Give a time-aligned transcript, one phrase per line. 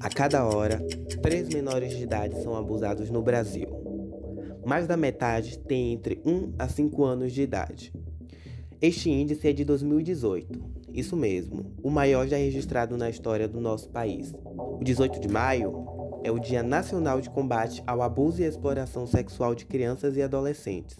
[0.00, 0.84] A cada hora,
[1.22, 3.68] três menores de idade são abusados no Brasil.
[4.64, 7.92] Mais da metade tem entre 1 a 5 anos de idade.
[8.80, 10.76] Este índice é de 2018.
[10.92, 14.34] Isso mesmo, o maior já registrado na história do nosso país.
[14.56, 15.86] O 18 de maio
[16.24, 20.96] é o Dia Nacional de Combate ao Abuso e Exploração Sexual de Crianças e Adolescentes.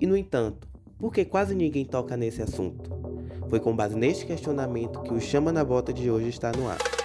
[0.00, 0.68] E, no entanto,
[0.98, 2.90] por que quase ninguém toca nesse assunto?
[3.48, 6.99] Foi com base neste questionamento que o Chama na Bota de hoje está no ar.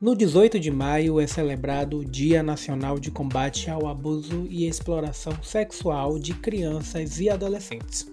[0.00, 5.34] No 18 de maio é celebrado o Dia Nacional de Combate ao Abuso e Exploração
[5.42, 8.10] Sexual de Crianças e Adolescentes.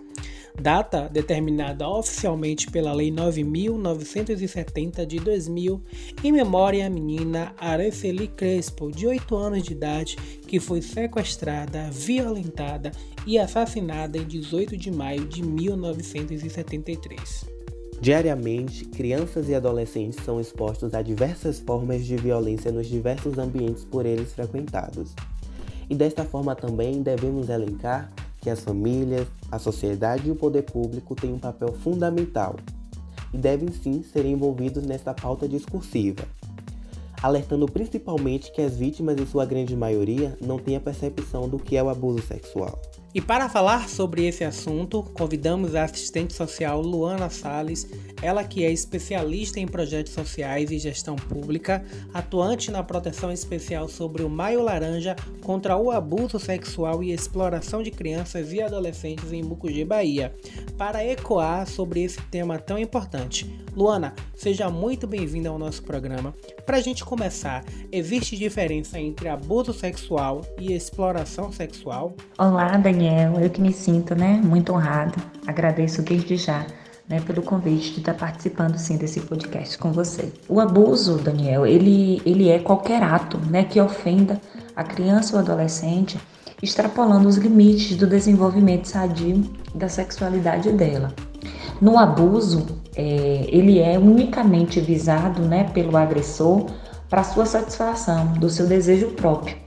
[0.62, 5.82] Data determinada oficialmente pela Lei 9.970 de 2000,
[6.26, 12.92] em memória à menina Araceli Crespo, de 8 anos de idade, que foi sequestrada, violentada
[13.26, 17.57] e assassinada em 18 de maio de 1973.
[18.00, 24.06] Diariamente, crianças e adolescentes são expostos a diversas formas de violência nos diversos ambientes por
[24.06, 25.14] eles frequentados.
[25.90, 31.16] E desta forma também devemos elencar que as famílias, a sociedade e o poder público
[31.16, 32.56] têm um papel fundamental
[33.34, 36.24] e devem sim ser envolvidos nesta pauta discursiva,
[37.22, 41.76] alertando principalmente que as vítimas, em sua grande maioria, não têm a percepção do que
[41.76, 42.80] é o abuso sexual.
[43.18, 47.90] E para falar sobre esse assunto, convidamos a assistente social Luana Sales,
[48.22, 54.22] ela que é especialista em projetos sociais e gestão pública, atuante na proteção especial sobre
[54.22, 59.84] o Maio Laranja contra o abuso sexual e exploração de crianças e adolescentes em Mucugê,
[59.84, 60.32] Bahia,
[60.78, 63.52] para ecoar sobre esse tema tão importante.
[63.76, 66.36] Luana, seja muito bem-vinda ao nosso programa.
[66.68, 72.16] Para a gente começar, existe diferença entre abuso sexual e exploração sexual?
[72.38, 73.07] Olá, Daniel.
[73.08, 75.16] Daniel, eu que me sinto né, muito honrada,
[75.48, 76.66] agradeço desde já
[77.08, 80.34] né, pelo convite de estar participando sim desse podcast com você.
[80.50, 84.42] O abuso, Daniel, ele, ele é qualquer ato né, que ofenda
[84.76, 86.20] a criança ou adolescente,
[86.62, 89.42] extrapolando os limites do desenvolvimento sadio
[89.74, 91.14] da sexualidade dela.
[91.80, 96.66] No abuso, é, ele é unicamente visado né, pelo agressor
[97.10, 99.67] para sua satisfação do seu desejo próprio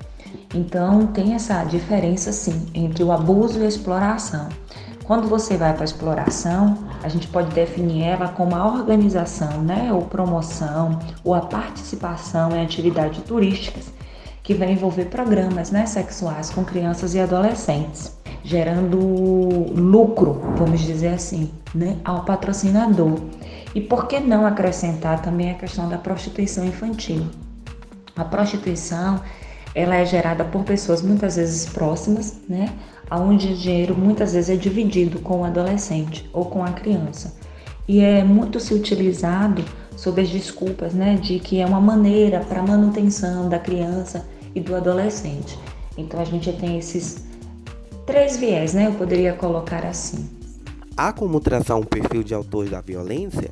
[0.55, 4.49] então tem essa diferença sim entre o abuso e a exploração.
[5.05, 9.93] Quando você vai para a exploração, a gente pode definir ela como a organização, né,
[9.93, 13.93] ou promoção, ou a participação em atividades turísticas
[14.43, 18.99] que vai envolver programas, né, sexuais com crianças e adolescentes, gerando
[19.75, 23.19] lucro, vamos dizer assim, né, ao patrocinador.
[23.75, 27.27] E por que não acrescentar também a questão da prostituição infantil?
[28.17, 29.21] A prostituição
[29.75, 32.72] ela é gerada por pessoas muitas vezes próximas, né?
[33.10, 37.36] Onde o dinheiro muitas vezes é dividido com o adolescente ou com a criança.
[37.88, 39.64] E é muito se utilizado
[39.97, 44.75] sob as desculpas, né, de que é uma maneira para manutenção da criança e do
[44.75, 45.58] adolescente.
[45.97, 47.25] Então a gente tem esses
[48.06, 48.87] três viés, né?
[48.87, 50.28] Eu poderia colocar assim.
[50.97, 53.50] Há como traçar um perfil de autor da violência?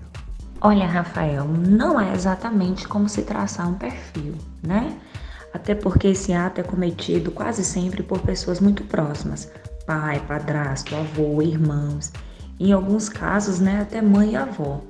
[0.60, 4.96] Olha, Rafael, não é exatamente como se traçar um perfil, né?
[5.52, 9.50] Até porque esse ato é cometido quase sempre por pessoas muito próximas,
[9.86, 12.12] pai, padrasto, avô, irmãos,
[12.60, 14.80] em alguns casos, né, até mãe e avó.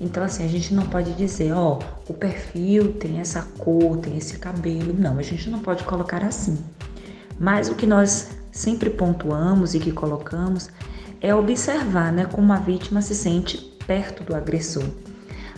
[0.00, 4.38] Então, assim, a gente não pode dizer, ó, o perfil tem essa cor, tem esse
[4.38, 4.92] cabelo.
[4.92, 6.58] Não, a gente não pode colocar assim.
[7.38, 10.68] Mas o que nós sempre pontuamos e que colocamos
[11.20, 14.84] é observar, né, como a vítima se sente perto do agressor.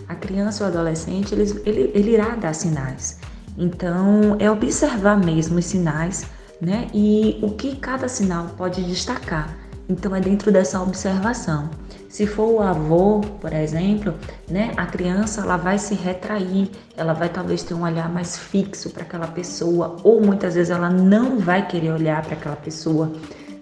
[0.08, 3.18] A criança ou adolescente, ele, ele, ele irá dar sinais.
[3.58, 6.26] Então, é observar mesmo os sinais,
[6.60, 6.88] né?
[6.92, 9.56] E o que cada sinal pode destacar.
[9.88, 11.70] Então, é dentro dessa observação.
[12.08, 14.14] Se for o avô, por exemplo,
[14.50, 18.88] né, a criança ela vai se retrair, ela vai talvez ter um olhar mais fixo
[18.90, 23.12] para aquela pessoa, ou muitas vezes ela não vai querer olhar para aquela pessoa,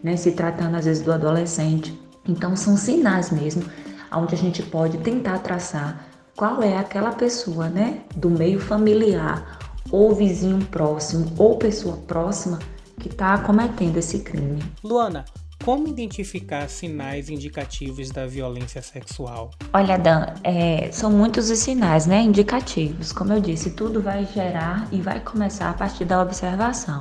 [0.02, 1.98] né, se tratando às vezes do adolescente.
[2.28, 3.64] Então são sinais mesmo,
[4.12, 6.06] onde a gente pode tentar traçar
[6.36, 9.58] qual é aquela pessoa, né, do meio familiar
[9.90, 12.58] ou vizinho próximo ou pessoa próxima
[13.00, 14.62] que está cometendo esse crime.
[14.82, 15.24] Luana,
[15.64, 19.50] como identificar sinais indicativos da violência sexual?
[19.72, 23.12] Olha, Dan, é, são muitos os sinais né, indicativos.
[23.12, 27.00] Como eu disse, tudo vai gerar e vai começar a partir da observação.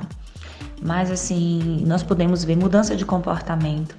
[0.80, 3.94] Mas, assim, nós podemos ver mudança de comportamento,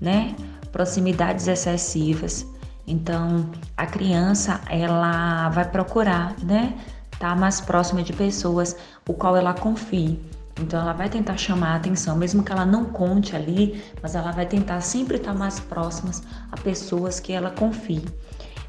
[0.00, 0.34] né?
[0.72, 2.46] Proximidades excessivas.
[2.86, 6.74] Então, a criança, ela vai procurar, né?
[7.16, 8.76] Estar tá mais próxima de pessoas
[9.08, 10.20] o qual ela confie.
[10.60, 14.30] Então ela vai tentar chamar a atenção, mesmo que ela não conte ali, mas ela
[14.30, 18.04] vai tentar sempre estar mais próximas a pessoas que ela confie.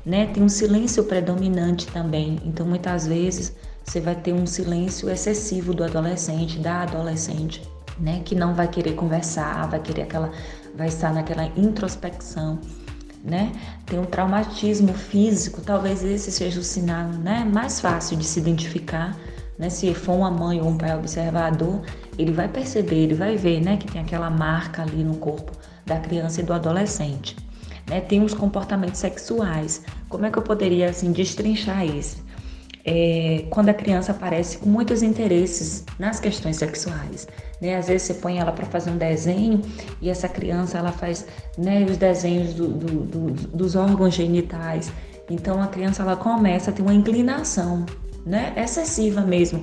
[0.05, 0.25] Né?
[0.27, 2.41] Tem um silêncio predominante também.
[2.43, 7.61] Então muitas vezes você vai ter um silêncio excessivo do adolescente, da adolescente,
[7.97, 8.21] né?
[8.23, 10.31] Que não vai querer conversar, vai querer aquela,
[10.75, 12.59] vai estar naquela introspecção.
[13.23, 13.51] Né?
[13.85, 19.17] Tem um traumatismo físico, talvez esse seja o sinal né, mais fácil de se identificar
[19.57, 19.69] né?
[19.69, 21.81] Se for uma mãe ou um pai observador,
[22.17, 25.51] ele vai perceber, ele vai ver né, que tem aquela marca ali no corpo
[25.85, 27.35] da criança e do adolescente.
[27.89, 28.01] Né?
[28.01, 29.83] Tem os comportamentos sexuais.
[30.09, 32.23] Como é que eu poderia assim destrinchar isso?
[32.89, 37.27] É, quando a criança aparece com muitos interesses nas questões sexuais.
[37.59, 37.75] Né?
[37.75, 39.61] Às vezes você põe ela para fazer um desenho
[40.01, 41.25] e essa criança ela faz
[41.57, 44.89] né, os desenhos do, do, do, dos órgãos genitais.
[45.29, 47.85] Então a criança ela começa a ter uma inclinação
[48.25, 49.61] né, excessiva mesmo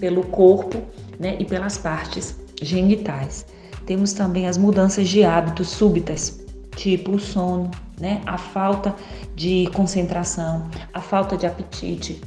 [0.00, 0.82] pelo corpo
[1.20, 3.44] né, e pelas partes genitais.
[3.84, 6.40] Temos também as mudanças de hábitos súbitas,
[6.74, 7.70] tipo o sono,
[8.00, 8.94] né, a falta
[9.34, 12.20] de concentração, a falta de apetite,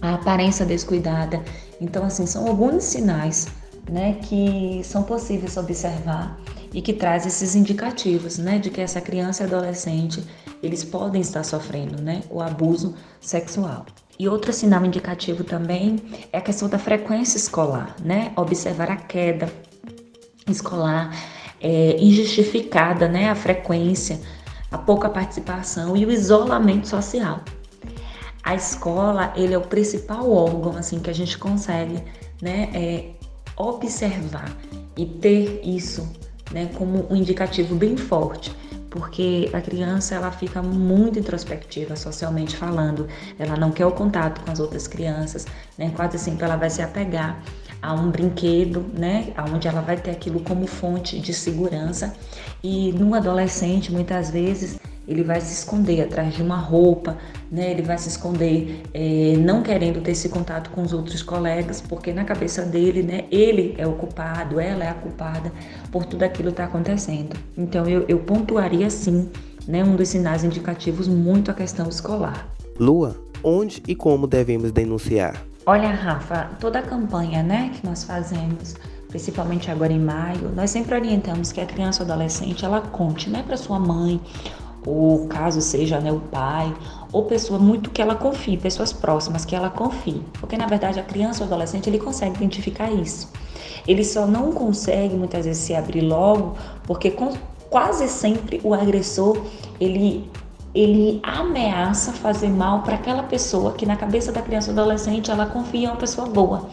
[0.00, 1.42] a aparência descuidada.
[1.80, 3.48] Então, assim, são alguns sinais
[3.90, 6.38] né, que são possíveis observar
[6.72, 10.24] e que traz esses indicativos, né, de que essa criança e adolescente
[10.62, 13.86] eles podem estar sofrendo, né, o abuso sexual.
[14.18, 16.00] E outro sinal indicativo também
[16.32, 18.32] é a questão da frequência escolar, né?
[18.34, 19.52] Observar a queda
[20.48, 21.14] escolar
[21.60, 23.28] é, injustificada, né?
[23.28, 24.18] A frequência,
[24.70, 27.42] a pouca participação e o isolamento social.
[28.46, 32.00] A escola, ele é o principal órgão, assim, que a gente consegue,
[32.40, 32.70] né?
[32.72, 33.10] É,
[33.56, 34.56] observar
[34.96, 36.08] e ter isso,
[36.52, 36.70] né?
[36.78, 38.54] Como um indicativo bem forte
[38.88, 43.06] porque a criança ela fica muito introspectiva socialmente falando,
[43.38, 45.44] ela não quer o contato com as outras crianças,
[45.76, 45.92] né?
[45.94, 47.42] Quase sempre ela vai se apegar
[47.82, 49.34] a um brinquedo, né?
[49.52, 52.14] Onde ela vai ter aquilo como fonte de segurança.
[52.62, 57.16] E no adolescente, muitas vezes, ele vai se esconder atrás de uma roupa,
[57.50, 57.70] né?
[57.70, 62.12] Ele vai se esconder é, não querendo ter esse contato com os outros colegas, porque
[62.12, 63.24] na cabeça dele, né?
[63.30, 65.52] Ele é o culpado, ela é a culpada
[65.92, 67.36] por tudo aquilo que está acontecendo.
[67.56, 69.28] Então eu, eu pontuaria sim,
[69.66, 69.84] né?
[69.84, 72.48] Um dos sinais indicativos muito a questão escolar.
[72.78, 75.40] Lua, onde e como devemos denunciar?
[75.64, 78.76] Olha, Rafa, toda a campanha, né, que nós fazemos
[79.08, 83.42] principalmente agora em maio, nós sempre orientamos que a criança ou adolescente ela conte, né,
[83.46, 84.20] para sua mãe
[84.86, 86.72] ou caso seja né, o pai,
[87.12, 90.22] ou pessoa muito que ela confie, pessoas próximas que ela confie.
[90.34, 93.30] Porque na verdade a criança ou adolescente ele consegue identificar isso.
[93.86, 97.32] Ele só não consegue muitas vezes se abrir logo, porque com,
[97.68, 99.42] quase sempre o agressor
[99.80, 100.30] ele
[100.74, 105.46] ele ameaça fazer mal para aquela pessoa que na cabeça da criança ou adolescente ela
[105.46, 106.68] confia em uma pessoa boa.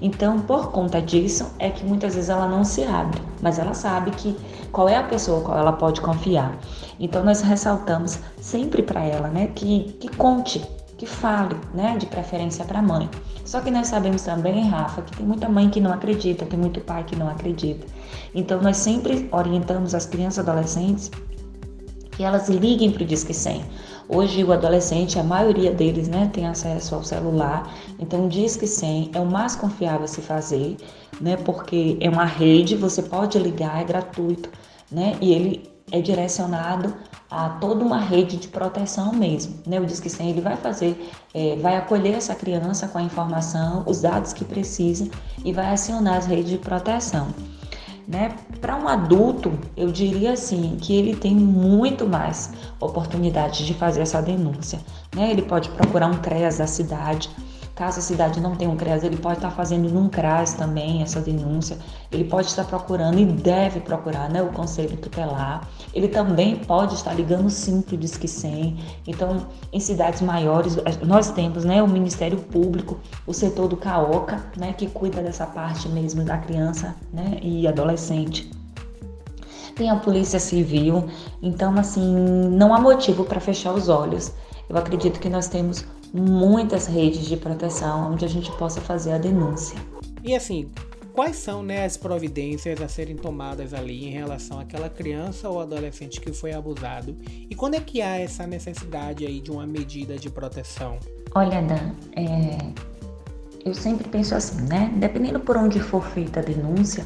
[0.00, 4.10] Então, por conta disso, é que muitas vezes ela não se abre, mas ela sabe
[4.12, 4.36] que
[4.72, 6.56] qual é a pessoa qual ela pode confiar.
[6.98, 10.64] Então, nós ressaltamos sempre para ela, né, que, que conte,
[10.96, 13.08] que fale, né, de preferência para a mãe.
[13.44, 16.80] Só que nós sabemos também, Rafa, que tem muita mãe que não acredita, tem muito
[16.80, 17.86] pai que não acredita.
[18.34, 21.10] Então, nós sempre orientamos as crianças e adolescentes
[22.12, 23.64] que elas liguem para o Disque 100
[24.08, 29.12] Hoje o adolescente, a maioria deles, né, tem acesso ao celular, então o Disque 100
[29.14, 30.76] é o mais confiável a se fazer,
[31.20, 34.50] né, porque é uma rede, você pode ligar, é gratuito,
[34.92, 36.94] né, e ele é direcionado
[37.30, 41.56] a toda uma rede de proteção mesmo, né, o Disque 100 ele vai fazer, é,
[41.56, 45.08] vai acolher essa criança com a informação, os dados que precisa
[45.42, 47.28] e vai acionar as redes de proteção.
[48.06, 48.36] Né?
[48.60, 54.20] Para um adulto, eu diria assim que ele tem muito mais oportunidade de fazer essa
[54.20, 54.78] denúncia.
[55.14, 55.30] Né?
[55.30, 57.30] Ele pode procurar um CREAS da cidade,
[57.74, 61.20] Caso a cidade não tenha um CREAS, ele pode estar fazendo num CRAS também essa
[61.20, 61.76] denúncia.
[62.12, 65.68] Ele pode estar procurando e deve procurar né, o Conselho Tutelar.
[65.92, 68.78] Ele também pode estar ligando sim para o Disque 100.
[69.08, 74.72] Então, em cidades maiores, nós temos né, o Ministério Público, o setor do CAOCA, né,
[74.72, 78.50] que cuida dessa parte mesmo da criança né, e adolescente
[79.74, 81.08] tem a polícia civil,
[81.42, 82.14] então assim,
[82.50, 84.32] não há motivo para fechar os olhos.
[84.68, 89.18] Eu acredito que nós temos muitas redes de proteção onde a gente possa fazer a
[89.18, 89.76] denúncia.
[90.22, 90.70] E assim,
[91.12, 96.20] quais são né, as providências a serem tomadas ali em relação àquela criança ou adolescente
[96.20, 97.16] que foi abusado?
[97.50, 100.98] E quando é que há essa necessidade aí de uma medida de proteção?
[101.34, 102.58] Olha, Dan, é...
[103.64, 104.92] eu sempre penso assim, né?
[104.96, 107.04] Dependendo por onde for feita a denúncia,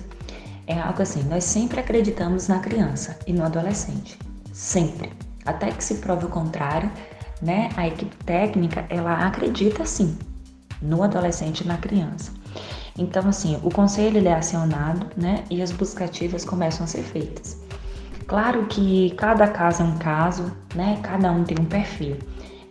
[0.67, 4.19] é algo assim, nós sempre acreditamos na criança e no adolescente.
[4.53, 5.11] Sempre.
[5.47, 6.93] Até que se prove o contrário,
[7.41, 7.71] né?
[7.77, 10.17] A equipe técnica, ela acredita sim
[10.81, 12.33] no adolescente e na criança.
[12.97, 15.45] Então, assim, o conselho é acionado, né?
[15.49, 17.57] E as buscativas começam a ser feitas.
[18.27, 20.99] Claro que cada caso é um caso, né?
[21.03, 22.17] Cada um tem um perfil.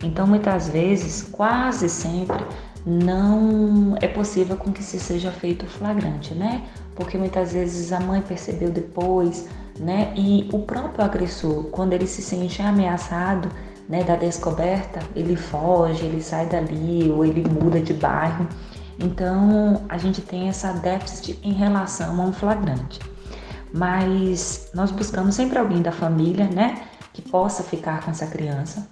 [0.02, 2.44] Então, muitas vezes, quase sempre,
[2.86, 6.62] não é possível com que se seja feito flagrante, né?
[6.94, 9.48] Porque muitas vezes a mãe percebeu depois,
[9.80, 10.12] né?
[10.14, 13.48] E o próprio agressor, quando ele se sente ameaçado,
[13.88, 18.46] né, da descoberta, ele foge, ele sai dali ou ele muda de bairro.
[18.98, 22.98] Então, a gente tem essa déficit em relação a um flagrante.
[23.72, 28.86] Mas nós buscamos sempre alguém da família, né, que possa ficar com essa criança.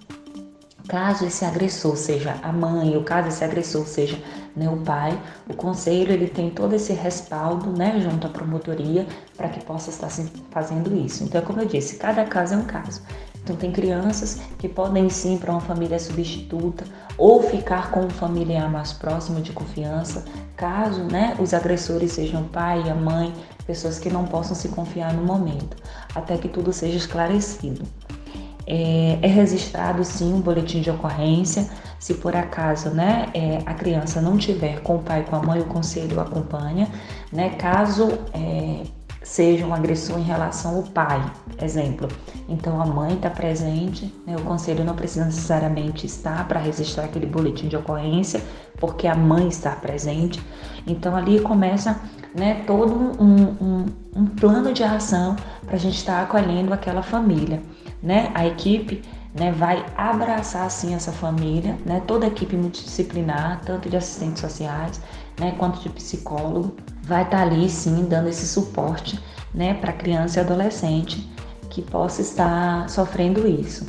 [0.87, 4.17] Caso esse agressor seja a mãe, ou caso esse agressor seja
[4.55, 9.49] né, o pai, o conselho ele tem todo esse respaldo, né, junto à promotoria, para
[9.49, 10.09] que possa estar
[10.49, 11.25] fazendo isso.
[11.25, 13.01] Então, como eu disse, cada caso é um caso.
[13.47, 16.83] Então, tem crianças que podem sim para uma família substituta
[17.17, 20.25] ou ficar com um familiar mais próximo de confiança,
[20.57, 23.33] caso né, os agressores sejam o pai a mãe,
[23.65, 25.77] pessoas que não possam se confiar no momento,
[26.13, 27.85] até que tudo seja esclarecido.
[28.67, 31.69] É, é registrado sim um boletim de ocorrência.
[31.97, 35.61] Se por acaso né, é, a criança não tiver com o pai, com a mãe,
[35.61, 36.89] o conselho acompanha.
[37.31, 38.81] Né, caso é,
[39.27, 41.21] seja um agressor em relação ao pai,
[41.61, 42.07] exemplo.
[42.47, 47.25] Então a mãe está presente, né, o conselho não precisa necessariamente estar para registrar aquele
[47.25, 48.41] boletim de ocorrência,
[48.79, 50.41] porque a mãe está presente.
[50.87, 51.99] Então ali começa
[52.33, 57.03] né, todo um, um, um plano de ação para a gente estar tá acolhendo aquela
[57.03, 57.61] família.
[58.01, 58.31] Né?
[58.33, 59.03] A equipe
[59.37, 64.99] né, vai abraçar assim essa família, né, toda a equipe multidisciplinar, tanto de assistentes sociais
[65.39, 69.19] né, quanto de psicólogo, vai estar tá ali sim dando esse suporte
[69.53, 71.29] né, para criança e adolescente
[71.69, 73.85] que possa estar sofrendo isso.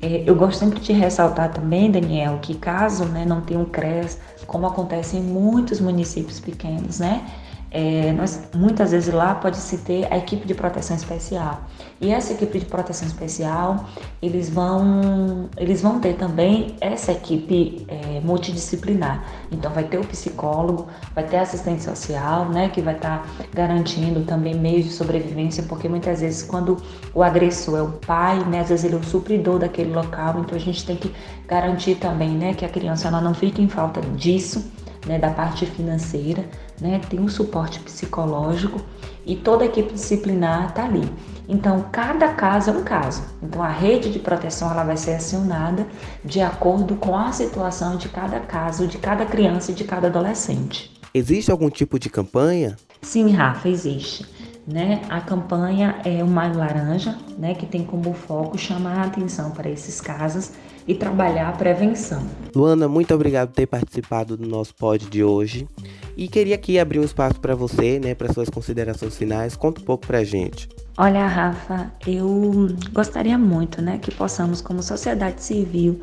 [0.00, 4.18] É, eu gosto sempre de ressaltar também, Daniel, que caso né, não tenha um CRES,
[4.46, 7.24] como acontece em muitos municípios pequenos, né?
[7.74, 11.62] É, nós, muitas vezes lá pode-se ter a equipe de proteção especial.
[11.98, 13.86] E essa equipe de proteção especial,
[14.20, 19.24] eles vão, eles vão ter também essa equipe é, multidisciplinar.
[19.50, 24.20] Então vai ter o psicólogo, vai ter assistente social, né, que vai estar tá garantindo
[24.24, 26.76] também meios de sobrevivência, porque muitas vezes quando
[27.14, 30.54] o agressor é o pai, né, às vezes ele é o supridor daquele local, então
[30.54, 31.10] a gente tem que
[31.48, 34.70] garantir também, né, que a criança ela não fique em falta disso
[35.06, 36.44] né, da parte financeira,
[36.82, 38.80] né, tem um suporte psicológico
[39.24, 41.08] e toda a equipe disciplinar está ali.
[41.48, 43.22] Então, cada caso é um caso.
[43.40, 45.86] Então, a rede de proteção ela vai ser acionada
[46.24, 50.90] de acordo com a situação de cada caso, de cada criança e de cada adolescente.
[51.14, 52.76] Existe algum tipo de campanha?
[53.00, 54.26] Sim, Rafa, existe.
[54.66, 55.02] Né?
[55.08, 59.68] A campanha é o Maio Laranja, né, que tem como foco chamar a atenção para
[59.68, 60.52] esses casos
[60.86, 62.22] e trabalhar a prevenção.
[62.54, 65.68] Luana, muito obrigado por ter participado do nosso pod de hoje.
[66.16, 69.56] E queria aqui abrir um espaço para você, né, para suas considerações finais.
[69.56, 70.68] Conta um pouco para a gente.
[70.98, 75.98] Olha, Rafa, eu gostaria muito, né, que possamos, como sociedade civil,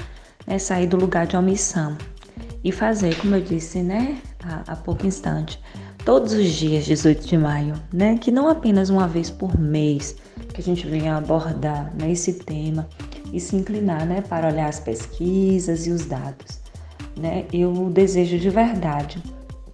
[0.47, 1.95] né, sair do lugar de omissão
[2.63, 5.61] e fazer, como eu disse, né, há, há pouco instante,
[6.03, 10.15] todos os dias 18 de maio, né, que não apenas uma vez por mês
[10.53, 12.89] que a gente venha abordar né, esse tema
[13.31, 16.59] e se inclinar né, para olhar as pesquisas e os dados.
[17.15, 17.45] Né?
[17.53, 19.21] Eu desejo de verdade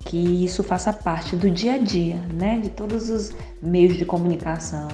[0.05, 4.88] que isso faça parte do dia a dia, né, de todos os meios de comunicação,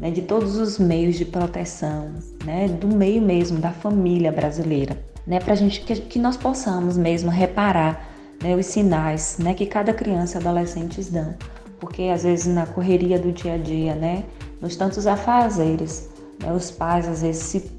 [0.00, 2.10] né, de todos os meios de proteção,
[2.44, 7.30] né, do meio mesmo da família brasileira, né, para gente que, que, nós possamos mesmo
[7.30, 8.10] reparar
[8.42, 11.34] né, os sinais, né, que cada criança e adolescente dão,
[11.78, 14.24] porque às vezes na correria do dia a dia, né,
[14.60, 16.08] nos tantos afazeres,
[16.42, 17.76] né, os pais às vezes se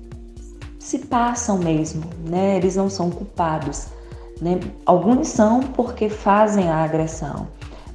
[0.88, 2.56] se passam mesmo, né?
[2.56, 3.88] Eles não são culpados,
[4.42, 4.60] né?
[4.86, 7.48] Alguns são porque fazem a agressão,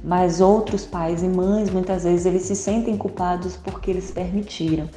[0.03, 4.89] mas outros pais e mães muitas vezes eles se sentem culpados porque eles permitiram.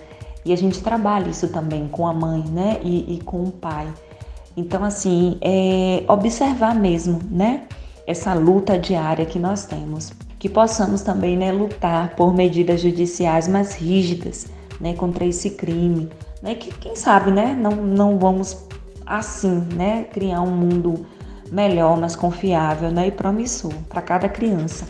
[0.45, 2.79] E a gente trabalha isso também com a mãe, né?
[2.83, 3.93] E, e com o pai.
[4.57, 7.65] Então, assim, é observar mesmo, né?
[8.07, 10.13] Essa luta diária que nós temos.
[10.39, 14.47] Que possamos também, né, lutar por medidas judiciais mais rígidas,
[14.81, 16.09] né, contra esse crime,
[16.41, 16.55] né?
[16.55, 17.57] Que quem sabe, né?
[17.59, 18.65] Não, não vamos
[19.05, 20.05] assim, né?
[20.05, 21.07] Criar um mundo
[21.51, 23.09] melhor, mais confiável, né?
[23.09, 24.87] E promissor para cada criança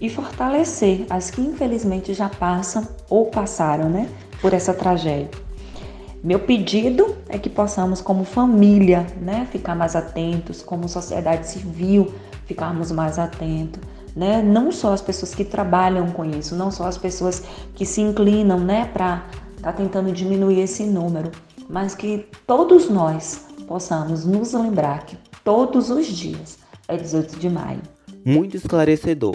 [0.00, 4.08] e fortalecer as que infelizmente já passam ou passaram, né?
[4.40, 5.30] Por essa tragédia.
[6.22, 12.12] Meu pedido é que possamos, como família, né, ficar mais atentos, como sociedade civil,
[12.44, 13.80] ficarmos mais atentos,
[14.16, 14.42] né?
[14.42, 18.58] Não só as pessoas que trabalham com isso, não só as pessoas que se inclinam,
[18.58, 19.24] né, para
[19.56, 21.30] está tentando diminuir esse número,
[21.68, 25.16] mas que todos nós possamos nos lembrar que
[25.48, 27.80] todos os dias é 18 de maio.
[28.22, 29.34] Muito esclarecedor.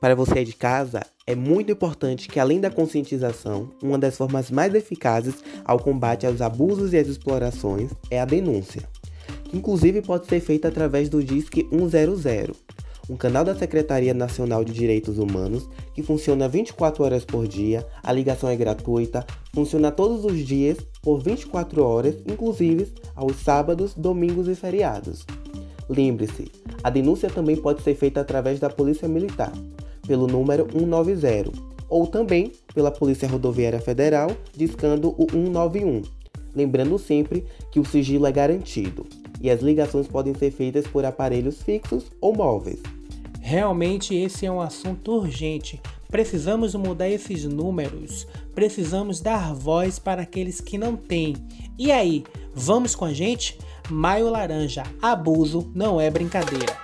[0.00, 4.74] Para você de casa, é muito importante que, além da conscientização, uma das formas mais
[4.74, 8.88] eficazes ao combate aos abusos e às explorações é a denúncia,
[9.52, 12.54] inclusive pode ser feita através do Disque 100,
[13.08, 18.12] um canal da Secretaria Nacional de Direitos Humanos que funciona 24 horas por dia, a
[18.12, 24.54] ligação é gratuita, funciona todos os dias por 24 horas, inclusive aos sábados, domingos e
[24.54, 25.26] feriados.
[25.88, 26.50] Lembre-se,
[26.82, 29.52] a denúncia também pode ser feita através da Polícia Militar
[30.06, 31.52] pelo número 190
[31.88, 36.02] ou também pela Polícia Rodoviária Federal discando o 191.
[36.54, 39.04] Lembrando sempre que o sigilo é garantido
[39.40, 42.80] e as ligações podem ser feitas por aparelhos fixos ou móveis.
[43.46, 45.78] Realmente esse é um assunto urgente.
[46.08, 48.26] Precisamos mudar esses números.
[48.54, 51.36] Precisamos dar voz para aqueles que não têm.
[51.78, 52.24] E aí,
[52.54, 53.58] vamos com a gente?
[53.90, 56.83] Maio Laranja, abuso não é brincadeira.